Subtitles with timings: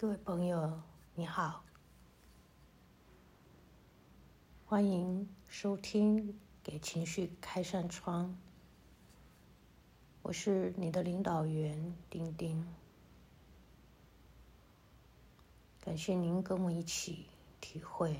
[0.00, 0.80] 各位朋友，
[1.14, 1.62] 你好，
[4.64, 8.24] 欢迎收听《给情绪开扇窗》。
[10.22, 12.66] 我是你的领导员丁丁，
[15.82, 17.26] 感谢您跟我一起
[17.60, 18.16] 体会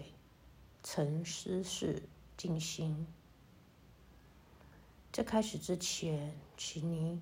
[0.82, 2.02] 沉思式
[2.36, 3.06] 静心。
[5.10, 7.18] 在开始之前，请你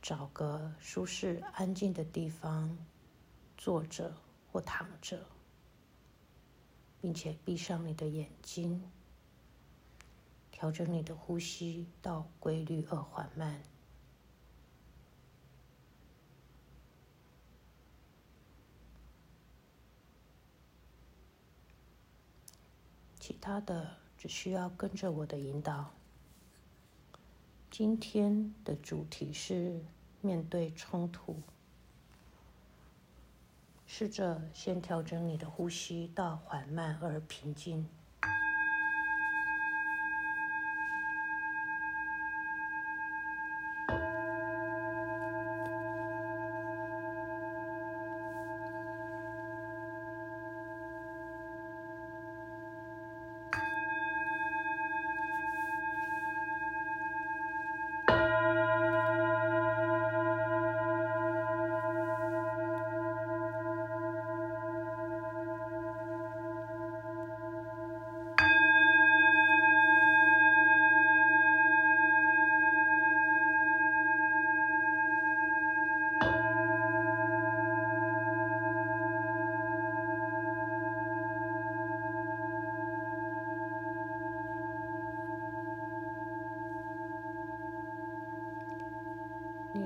[0.00, 2.74] 找个舒适安静的地方。
[3.62, 4.12] 坐着
[4.50, 5.24] 或躺着，
[7.00, 8.90] 并且闭上你的眼睛，
[10.50, 13.62] 调整你的呼吸到规律而缓慢。
[23.20, 25.92] 其他的只需要跟着我的引导。
[27.70, 29.80] 今天的主题是
[30.20, 31.40] 面对冲突。
[33.94, 37.86] 试着先调整你的呼吸到缓慢而平静。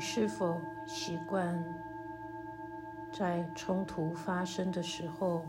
[0.08, 1.62] 是否习惯
[3.10, 5.44] 在冲突发生的时候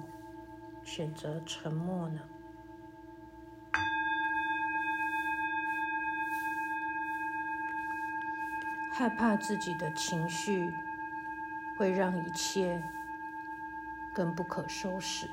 [0.84, 2.20] 选择沉默呢？
[8.92, 10.74] 害怕自己的情绪
[11.78, 12.82] 会让一切
[14.12, 15.30] 更不可收拾。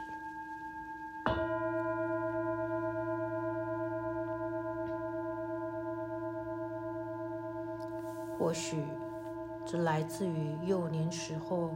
[8.38, 8.84] 或许，
[9.66, 11.70] 这来自于幼年时候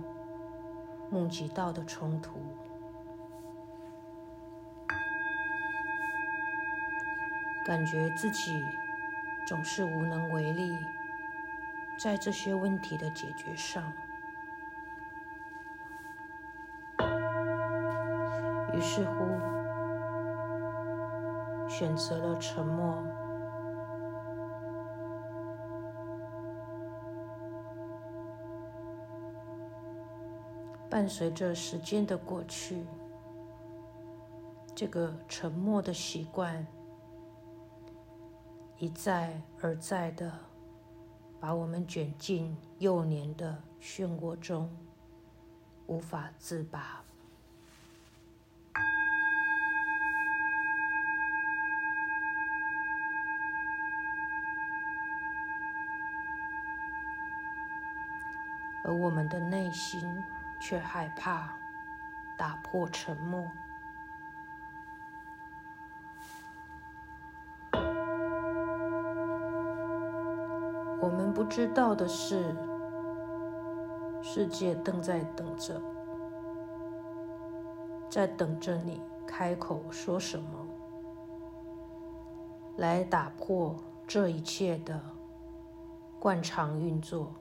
[1.10, 2.38] 目击到的冲突，
[7.64, 8.62] 感觉自己
[9.46, 10.78] 总是无能为力，
[11.98, 13.82] 在这些问题的解决上，
[18.74, 19.26] 于是乎
[21.68, 23.02] 选择了沉默。
[30.98, 32.84] 伴随着时间的过去，
[34.74, 36.66] 这个沉默的习惯
[38.78, 40.36] 一再而再的
[41.38, 44.68] 把我们卷进幼年的漩涡中，
[45.86, 47.00] 无法自拔。
[58.82, 60.02] 而我们的内心。
[60.60, 61.50] 却害怕
[62.36, 63.44] 打破沉默。
[71.00, 72.54] 我们不知道的是，
[74.20, 75.80] 世界正在等着，
[78.10, 80.66] 在等着你开口说什么，
[82.76, 83.74] 来打破
[84.06, 85.00] 这一切的
[86.18, 87.32] 惯常运作。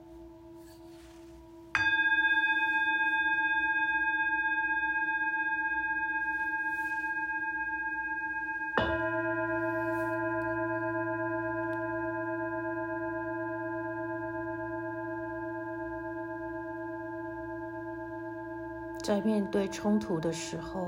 [19.08, 20.86] 在面对冲突的时候，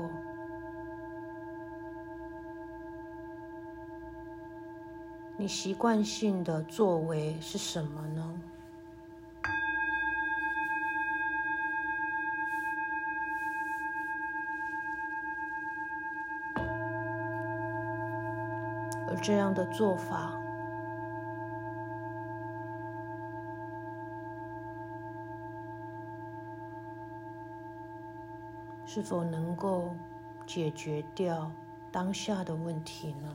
[5.35, 8.41] 你习惯性的作为是什么呢？
[19.09, 20.40] 而这样的做法。
[28.93, 29.95] 是否能够
[30.45, 31.49] 解决掉
[31.93, 33.33] 当下的问题呢？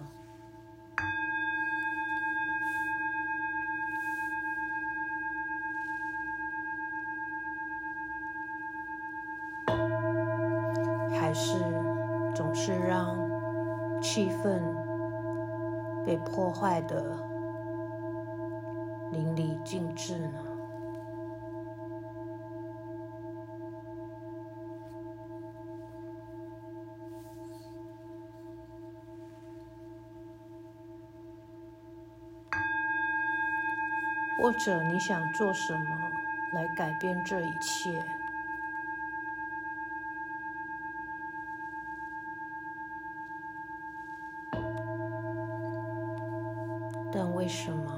[11.18, 11.56] 还是
[12.34, 13.16] 总是让
[14.02, 14.60] 气氛
[16.04, 17.18] 被破坏的
[19.10, 20.55] 淋漓尽致呢？
[34.46, 35.98] 或者你想做什么
[36.52, 38.00] 来改变这一切？
[47.10, 47.92] 但为什么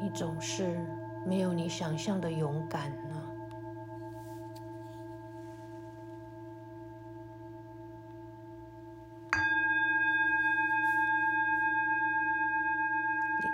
[0.00, 0.84] 你总是
[1.24, 2.90] 没有你想象的勇敢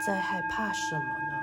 [0.06, 1.34] 在害怕什么呢？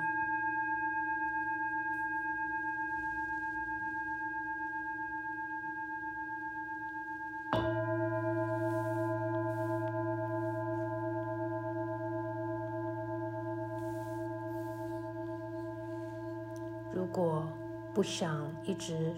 [16.94, 17.45] 如果
[17.94, 19.13] 不想一直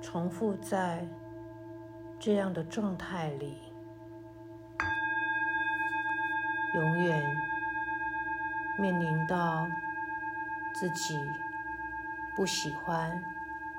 [0.00, 1.04] 重复在
[2.20, 3.56] 这样的状态里，
[6.76, 7.36] 永远
[8.78, 9.66] 面临到
[10.74, 11.30] 自己
[12.34, 13.22] 不喜欢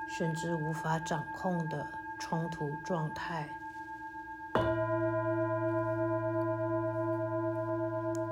[0.06, 1.86] 甚至无法掌控的
[2.18, 3.48] 冲突状态，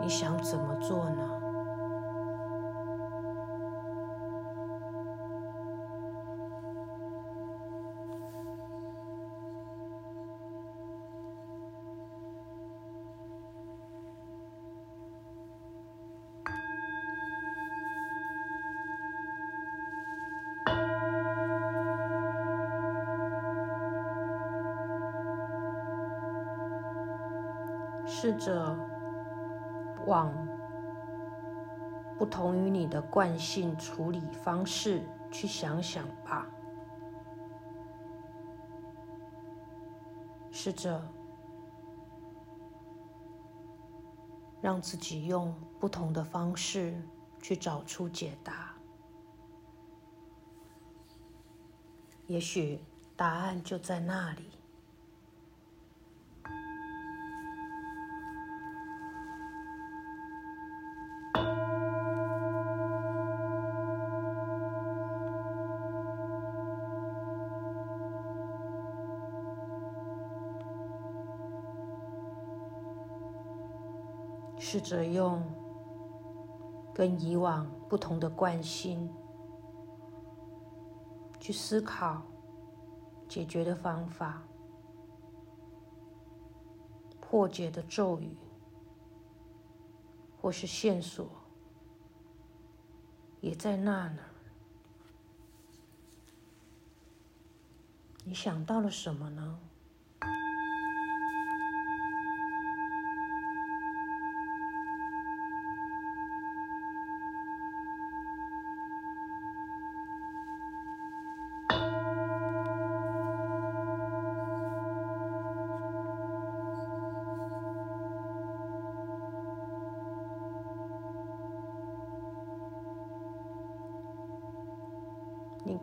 [0.01, 1.46] 你想怎么做呢？
[28.27, 28.77] 试着
[30.05, 30.35] 往
[32.19, 35.01] 不同于你的惯性处理方式
[35.31, 36.45] 去想想吧。
[40.51, 41.01] 试着
[44.61, 47.01] 让自己用不同的方式
[47.41, 48.75] 去找出解答，
[52.27, 52.81] 也许
[53.15, 54.51] 答案就在那里。
[74.59, 75.43] 试着用
[76.95, 79.09] 跟以往不同的惯性
[81.39, 82.23] 去思考
[83.29, 84.43] 解决的方法，
[87.21, 88.37] 破解的咒语
[90.41, 91.29] 或是线索
[93.41, 94.23] 也在那呢。
[98.25, 99.59] 你想到了什么呢？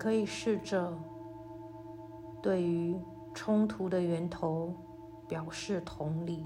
[0.04, 1.00] 可以试着
[2.42, 3.00] 对于
[3.34, 4.76] 冲突的源头
[5.30, 6.46] 表示同理，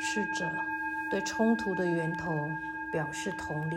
[0.00, 0.44] 试着
[1.08, 2.32] 对冲突的源头
[2.90, 3.76] 表示同理。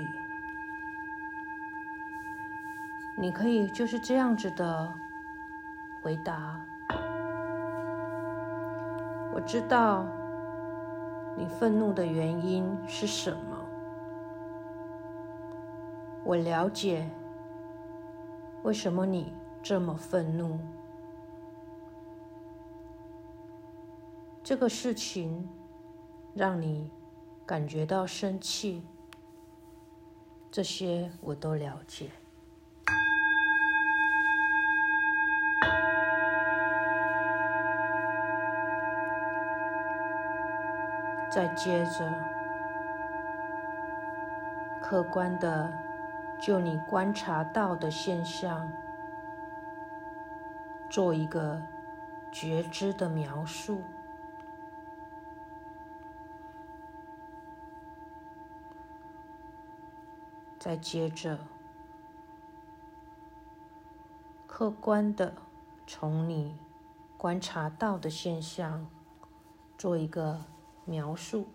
[3.20, 4.92] 你可以就是这样子的
[6.02, 6.60] 回答
[9.32, 10.08] ：“我知道。”
[11.38, 13.56] 你愤怒的原因是什么？
[16.26, 17.08] 我了解
[18.64, 20.60] 为什么你这么愤怒。
[24.44, 25.48] 这个事情
[26.34, 26.90] 让你
[27.46, 28.82] 感觉到生气，
[30.50, 32.10] 这些我都了解。
[41.38, 42.12] 再接着，
[44.82, 45.72] 客观的
[46.42, 48.68] 就你观察到的现象，
[50.90, 51.62] 做一个
[52.32, 53.84] 觉知的描述。
[60.58, 61.38] 再接着，
[64.48, 65.32] 客观的
[65.86, 66.58] 从你
[67.16, 68.88] 观察到的现象
[69.78, 70.42] 做一个
[70.88, 71.46] 描述，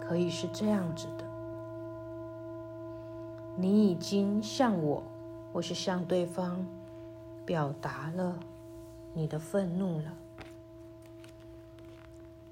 [0.00, 1.24] 可以是这样子的：
[3.56, 5.04] 你已经向我，
[5.52, 6.66] 或是向对方
[7.46, 8.36] 表达了
[9.14, 10.12] 你的愤怒了。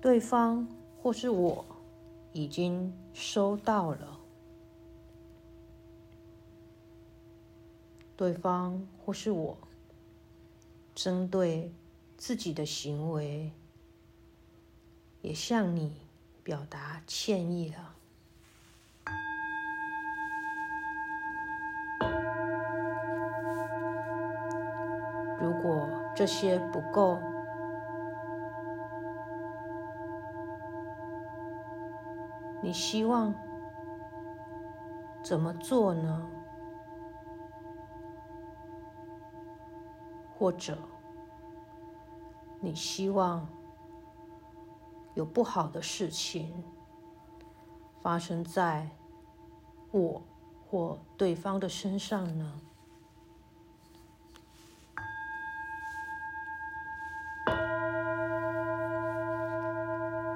[0.01, 0.69] 对方
[1.03, 1.65] 或是我
[2.33, 4.21] 已经收到了，
[8.17, 9.59] 对方或是我
[11.01, 11.73] 针对
[12.17, 13.53] 自己的行为，
[15.23, 15.93] 也向你
[16.43, 17.95] 表达歉意了。
[25.41, 27.17] 如果这些不够，
[32.61, 33.33] 你希望
[35.23, 36.29] 怎么做呢？
[40.39, 40.79] 或者
[42.61, 43.47] 你希望
[45.15, 46.63] 有不好的事情
[48.01, 48.89] 发生在
[49.91, 50.23] 我
[50.71, 52.61] 或对方的身上呢？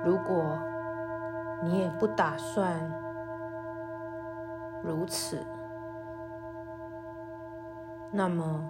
[0.05, 0.59] 如果。
[1.65, 2.77] 你也不打算
[4.83, 5.47] 如此，
[8.11, 8.69] 那么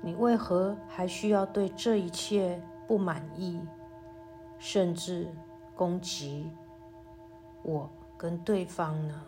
[0.00, 3.60] 你为何还需要对这一切不满意，
[4.58, 5.28] 甚至
[5.74, 6.50] 攻击
[7.62, 9.22] 我跟对方呢？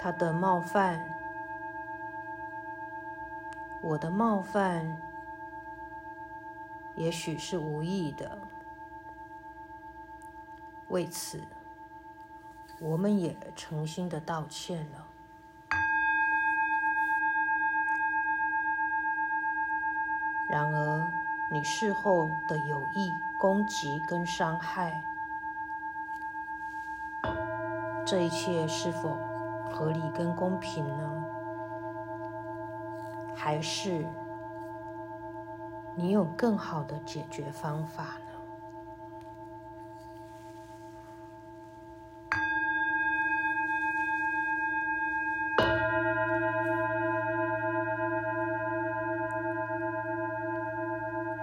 [0.00, 1.00] 他的冒犯，
[3.84, 5.00] 我的冒犯，
[7.02, 8.38] 也许是无意的。
[10.88, 11.42] 为此，
[12.80, 15.04] 我们也诚心的道歉了。
[20.48, 21.12] 然而，
[21.50, 25.02] 你事后的有意攻击跟伤害，
[28.06, 29.18] 这一切是否？
[29.72, 31.24] 合理跟公平呢？
[33.34, 34.06] 还是
[35.94, 38.32] 你有更好的解决方法呢？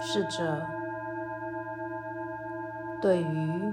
[0.00, 0.66] 试着
[3.00, 3.72] 对于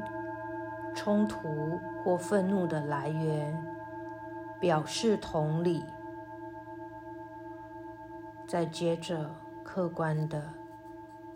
[0.93, 3.77] 冲突或愤怒的来源。
[4.59, 5.85] 表示同理，
[8.47, 9.29] 再接着
[9.63, 10.41] 客观的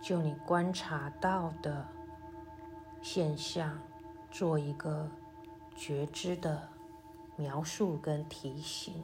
[0.01, 1.86] 就你观察到的
[3.01, 3.79] 现象
[4.31, 5.08] 做一个
[5.75, 6.67] 觉知的
[7.36, 9.03] 描述跟提醒。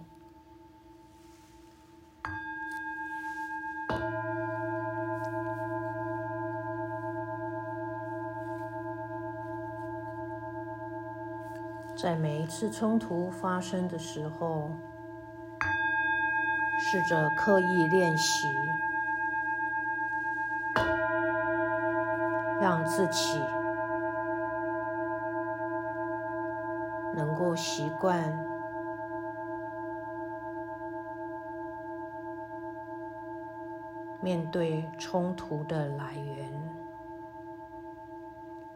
[11.96, 14.70] 在每一次冲突发生的时候，
[16.80, 18.48] 试着刻意练习，
[22.88, 23.38] 自己
[27.14, 28.34] 能够习惯
[34.22, 36.50] 面对冲突的来源，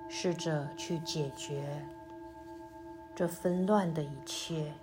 [0.07, 1.63] 试着去解决。
[3.15, 4.73] 这纷乱的一切，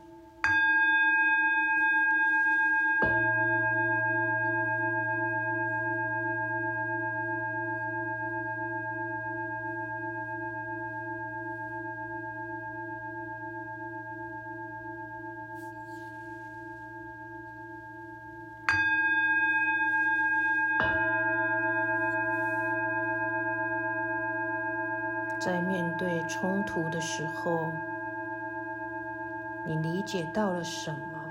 [26.48, 27.70] 冲突的时候。
[29.66, 31.22] 你理解到了什么，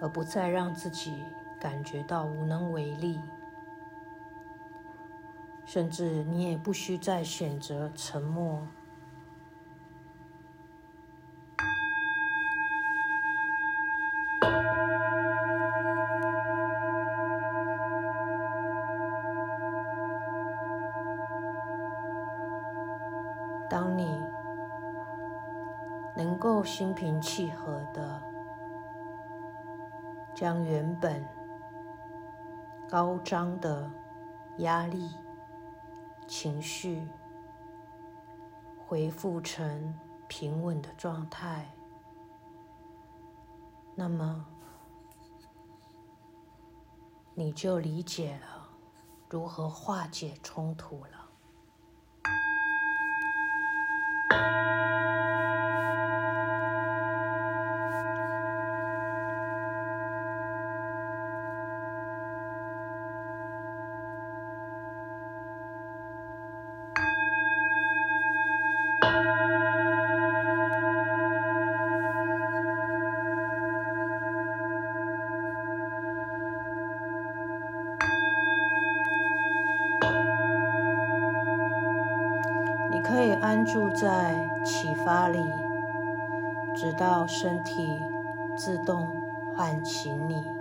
[0.00, 1.24] 而不再让自己
[1.58, 3.20] 感觉到无能为力，
[5.64, 8.64] 甚至你也不需再选择沉默。
[23.68, 24.04] 当你
[26.16, 28.22] 能够心平气和的
[30.34, 31.26] 将原本
[32.88, 33.90] 高涨的
[34.58, 35.10] 压力
[36.26, 37.08] 情绪
[38.86, 41.66] 恢复成平稳的状态，
[43.94, 44.44] 那么
[47.34, 48.68] 你就理解了
[49.28, 51.23] 如何化解冲突了。
[83.74, 84.32] 住在
[84.64, 85.40] 启发里，
[86.76, 88.00] 直到身体
[88.56, 89.08] 自动
[89.56, 90.53] 唤醒你。